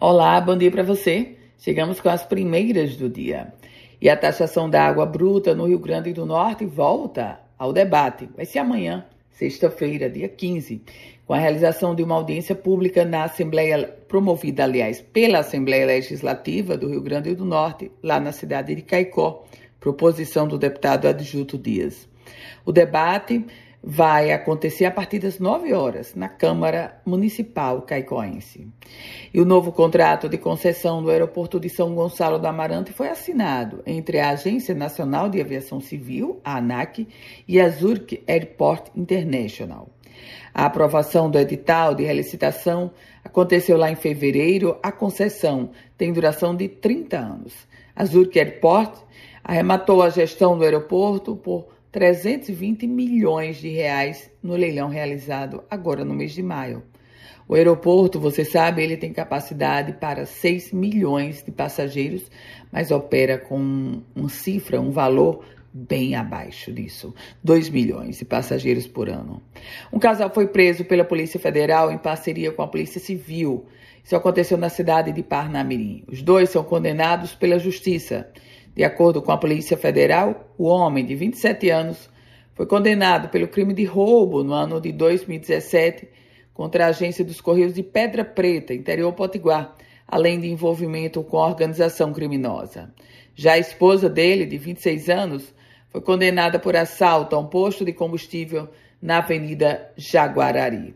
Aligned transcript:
Olá, 0.00 0.40
bom 0.40 0.56
dia 0.56 0.70
para 0.70 0.84
você. 0.84 1.34
Chegamos 1.58 2.00
com 2.00 2.08
as 2.08 2.24
primeiras 2.24 2.94
do 2.94 3.08
dia. 3.08 3.52
E 4.00 4.08
a 4.08 4.16
taxação 4.16 4.70
da 4.70 4.86
água 4.86 5.04
bruta 5.04 5.56
no 5.56 5.66
Rio 5.66 5.80
Grande 5.80 6.12
do 6.12 6.24
Norte 6.24 6.64
volta 6.64 7.40
ao 7.58 7.72
debate. 7.72 8.28
Vai 8.36 8.44
ser 8.44 8.60
amanhã, 8.60 9.04
sexta-feira, 9.32 10.08
dia 10.08 10.28
15, 10.28 10.82
com 11.26 11.34
a 11.34 11.38
realização 11.38 11.96
de 11.96 12.04
uma 12.04 12.14
audiência 12.14 12.54
pública 12.54 13.04
na 13.04 13.24
Assembleia, 13.24 13.92
promovida, 14.06 14.62
aliás, 14.62 15.00
pela 15.00 15.40
Assembleia 15.40 15.86
Legislativa 15.86 16.76
do 16.76 16.88
Rio 16.88 17.02
Grande 17.02 17.34
do 17.34 17.44
Norte, 17.44 17.90
lá 18.00 18.20
na 18.20 18.30
cidade 18.30 18.76
de 18.76 18.82
Caicó, 18.82 19.44
proposição 19.80 20.46
do 20.46 20.56
deputado 20.56 21.08
Adjuto 21.08 21.58
Dias. 21.58 22.08
O 22.64 22.70
debate 22.70 23.44
vai 23.82 24.32
acontecer 24.32 24.84
a 24.84 24.90
partir 24.90 25.18
das 25.20 25.38
9 25.38 25.72
horas 25.72 26.14
na 26.14 26.28
Câmara 26.28 27.00
Municipal 27.06 27.82
Caicoense. 27.82 28.68
E 29.32 29.40
o 29.40 29.44
novo 29.44 29.72
contrato 29.72 30.28
de 30.28 30.36
concessão 30.36 31.02
do 31.02 31.10
aeroporto 31.10 31.60
de 31.60 31.68
São 31.68 31.94
Gonçalo 31.94 32.38
do 32.38 32.46
Amarante 32.46 32.92
foi 32.92 33.08
assinado 33.08 33.82
entre 33.86 34.18
a 34.18 34.30
Agência 34.30 34.74
Nacional 34.74 35.28
de 35.28 35.40
Aviação 35.40 35.80
Civil, 35.80 36.40
a 36.44 36.56
ANAC, 36.56 37.06
e 37.46 37.60
a 37.60 37.68
Zurich 37.68 38.22
Airport 38.26 38.88
International. 38.96 39.88
A 40.52 40.66
aprovação 40.66 41.30
do 41.30 41.38
edital 41.38 41.94
de 41.94 42.02
relicitação 42.02 42.90
aconteceu 43.22 43.76
lá 43.76 43.90
em 43.90 43.94
fevereiro. 43.94 44.76
A 44.82 44.90
concessão 44.90 45.70
tem 45.96 46.12
duração 46.12 46.56
de 46.56 46.68
30 46.68 47.16
anos. 47.16 47.54
A 47.94 48.04
Zurich 48.04 48.38
Airport 48.38 48.98
arrematou 49.44 50.02
a 50.02 50.10
gestão 50.10 50.58
do 50.58 50.64
aeroporto 50.64 51.36
por 51.36 51.77
320 51.90 52.86
milhões 52.86 53.56
de 53.56 53.68
reais 53.68 54.30
no 54.42 54.54
leilão 54.54 54.88
realizado 54.88 55.62
agora 55.70 56.04
no 56.04 56.14
mês 56.14 56.32
de 56.32 56.42
maio. 56.42 56.82
O 57.48 57.54
aeroporto, 57.54 58.20
você 58.20 58.44
sabe, 58.44 58.82
ele 58.82 58.96
tem 58.96 59.10
capacidade 59.10 59.94
para 59.94 60.26
6 60.26 60.70
milhões 60.72 61.42
de 61.42 61.50
passageiros, 61.50 62.30
mas 62.70 62.90
opera 62.90 63.38
com 63.38 64.02
uma 64.14 64.28
cifra, 64.28 64.78
um 64.78 64.90
valor 64.90 65.42
bem 65.72 66.14
abaixo 66.14 66.70
disso, 66.70 67.14
2 67.42 67.70
milhões 67.70 68.18
de 68.18 68.24
passageiros 68.26 68.86
por 68.86 69.08
ano. 69.08 69.40
Um 69.90 69.98
casal 69.98 70.28
foi 70.28 70.46
preso 70.46 70.84
pela 70.84 71.04
Polícia 71.04 71.40
Federal 71.40 71.90
em 71.90 71.96
parceria 71.96 72.52
com 72.52 72.60
a 72.60 72.68
Polícia 72.68 73.00
Civil. 73.00 73.64
Isso 74.04 74.14
aconteceu 74.14 74.58
na 74.58 74.68
cidade 74.68 75.10
de 75.10 75.22
Parnamirim. 75.22 76.04
Os 76.06 76.20
dois 76.20 76.50
são 76.50 76.62
condenados 76.62 77.34
pela 77.34 77.58
Justiça. 77.58 78.28
De 78.78 78.84
acordo 78.84 79.20
com 79.20 79.32
a 79.32 79.36
Polícia 79.36 79.76
Federal, 79.76 80.54
o 80.56 80.68
homem 80.68 81.04
de 81.04 81.16
27 81.16 81.68
anos 81.68 82.08
foi 82.54 82.64
condenado 82.64 83.28
pelo 83.28 83.48
crime 83.48 83.74
de 83.74 83.84
roubo 83.84 84.44
no 84.44 84.52
ano 84.52 84.80
de 84.80 84.92
2017 84.92 86.06
contra 86.54 86.84
a 86.84 86.90
agência 86.90 87.24
dos 87.24 87.40
Correios 87.40 87.74
de 87.74 87.82
Pedra 87.82 88.24
Preta, 88.24 88.72
interior 88.72 89.12
Potiguar, 89.14 89.74
além 90.06 90.38
de 90.38 90.46
envolvimento 90.48 91.24
com 91.24 91.38
a 91.38 91.48
organização 91.48 92.12
criminosa. 92.12 92.94
Já 93.34 93.54
a 93.54 93.58
esposa 93.58 94.08
dele, 94.08 94.46
de 94.46 94.56
26 94.56 95.08
anos, 95.08 95.52
foi 95.90 96.00
condenada 96.00 96.60
por 96.60 96.76
assalto 96.76 97.34
a 97.34 97.40
um 97.40 97.48
posto 97.48 97.84
de 97.84 97.92
combustível 97.92 98.68
na 99.02 99.18
Avenida 99.18 99.90
Jaguarari. 99.96 100.94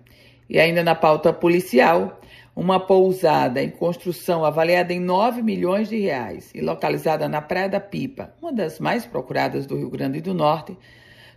E 0.48 0.60
ainda 0.60 0.84
na 0.84 0.94
pauta 0.94 1.32
policial, 1.32 2.20
uma 2.54 2.78
pousada 2.78 3.62
em 3.62 3.70
construção 3.70 4.44
avaliada 4.44 4.92
em 4.92 5.00
9 5.00 5.42
milhões 5.42 5.88
de 5.88 5.98
reais 5.98 6.50
e 6.54 6.60
localizada 6.60 7.28
na 7.28 7.40
Praia 7.40 7.68
da 7.68 7.80
Pipa, 7.80 8.34
uma 8.40 8.52
das 8.52 8.78
mais 8.78 9.06
procuradas 9.06 9.66
do 9.66 9.76
Rio 9.76 9.88
Grande 9.88 10.20
do 10.20 10.34
Norte, 10.34 10.76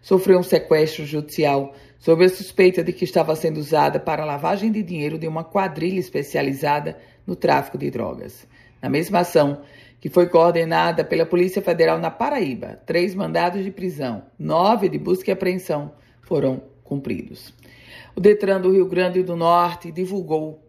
sofreu 0.02 0.40
um 0.40 0.44
sequestro 0.44 1.06
judicial 1.06 1.74
sob 1.98 2.24
a 2.24 2.30
suspeita 2.30 2.84
de 2.84 2.94
que 2.94 3.06
estava 3.06 3.36
sendo 3.36 3.58
usada 3.58 4.00
para 4.00 4.26
lavagem 4.26 4.72
de 4.72 4.84
dinheiro 4.84 5.18
de 5.18 5.28
uma 5.28 5.44
quadrilha 5.44 6.00
especializada 6.00 6.98
no 7.26 7.36
tráfico 7.36 7.78
de 7.78 7.90
drogas. 7.90 8.46
Na 8.82 8.90
mesma 8.90 9.20
ação, 9.20 9.62
que 10.00 10.10
foi 10.10 10.28
coordenada 10.28 11.04
pela 11.04 11.26
Polícia 11.26 11.62
Federal 11.62 11.98
na 11.98 12.12
Paraíba, 12.12 12.80
três 12.86 13.16
mandados 13.16 13.64
de 13.64 13.72
prisão, 13.72 14.24
nove 14.38 14.90
de 14.90 15.00
busca 15.00 15.32
e 15.32 15.34
apreensão 15.34 15.94
foram 16.22 16.62
cumpridos. 16.84 17.54
O 18.16 18.22
Detran 18.22 18.62
do 18.62 18.72
Rio 18.72 18.86
Grande 18.86 19.24
do 19.24 19.36
Norte 19.36 19.92
divulgou 19.92 20.65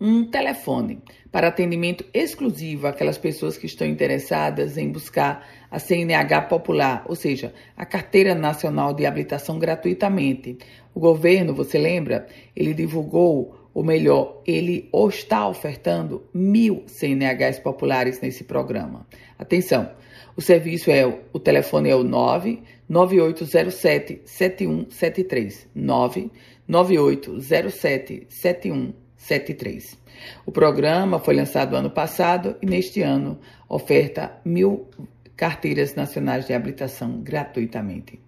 um 0.00 0.24
telefone 0.24 1.02
para 1.30 1.48
atendimento 1.48 2.06
exclusivo 2.14 2.86
àquelas 2.86 3.18
pessoas 3.18 3.58
que 3.58 3.66
estão 3.66 3.86
interessadas 3.86 4.78
em 4.78 4.90
buscar 4.90 5.46
a 5.70 5.78
CNH 5.78 6.40
popular, 6.42 7.04
ou 7.06 7.14
seja, 7.14 7.52
a 7.76 7.84
Carteira 7.84 8.34
Nacional 8.34 8.94
de 8.94 9.04
Habilitação 9.04 9.58
gratuitamente. 9.58 10.56
O 10.94 11.00
governo, 11.00 11.52
você 11.54 11.76
lembra, 11.78 12.26
ele 12.56 12.72
divulgou, 12.72 13.68
ou 13.74 13.84
melhor, 13.84 14.40
ele 14.46 14.88
está 14.92 15.46
ofertando 15.46 16.24
mil 16.32 16.82
CNHs 16.86 17.58
populares 17.58 18.18
nesse 18.20 18.44
programa. 18.44 19.06
Atenção, 19.38 19.90
o 20.34 20.40
serviço 20.40 20.90
é, 20.90 21.04
o 21.32 21.38
telefone 21.38 21.90
é 21.90 21.94
o 21.94 22.02
99807 22.02 24.22
7173, 24.24 25.68
99807 25.74 28.26
7173. 28.30 29.09
73. 29.20 29.98
O 30.46 30.50
programa 30.50 31.18
foi 31.18 31.34
lançado 31.34 31.76
ano 31.76 31.90
passado 31.90 32.56
e 32.60 32.66
neste 32.66 33.02
ano 33.02 33.38
oferta 33.68 34.32
mil 34.44 34.88
carteiras 35.36 35.94
nacionais 35.94 36.46
de 36.46 36.54
habilitação 36.54 37.20
gratuitamente. 37.20 38.18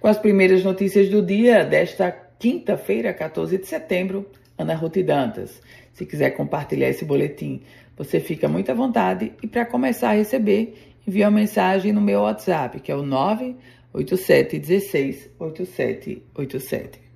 Com 0.00 0.08
as 0.08 0.18
primeiras 0.18 0.64
notícias 0.64 1.08
do 1.08 1.20
dia 1.22 1.64
desta 1.64 2.10
quinta-feira, 2.38 3.12
14 3.12 3.58
de 3.58 3.66
setembro, 3.66 4.30
Ana 4.56 4.74
Ruth 4.74 4.98
Dantas. 4.98 5.60
Se 5.92 6.06
quiser 6.06 6.30
compartilhar 6.30 6.88
esse 6.88 7.04
boletim, 7.04 7.62
você 7.96 8.20
fica 8.20 8.48
muito 8.48 8.70
à 8.70 8.74
vontade 8.74 9.32
e 9.42 9.46
para 9.46 9.66
começar 9.66 10.10
a 10.10 10.14
receber, 10.14 10.74
envie 11.06 11.22
uma 11.24 11.32
mensagem 11.32 11.92
no 11.92 12.00
meu 12.00 12.20
WhatsApp, 12.20 12.80
que 12.80 12.92
é 12.92 12.94
o 12.94 13.02
987 13.02 14.58
16 14.58 15.30
8787. 15.38 17.07